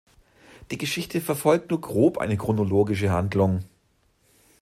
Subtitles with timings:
[0.71, 3.59] Die Geschichte verfolgt nur grob eine chronologische Handlung.